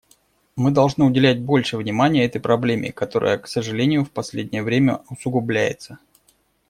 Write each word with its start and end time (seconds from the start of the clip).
Мы 0.55 0.71
должны 0.71 1.05
уделять 1.05 1.39
больше 1.43 1.77
внимания 1.77 2.25
этой 2.25 2.41
проблеме, 2.41 2.91
которая, 2.91 3.37
к 3.37 3.47
сожалению, 3.47 4.03
в 4.03 4.09
последнее 4.09 4.63
время 4.63 5.01
усугубляется. 5.11 5.99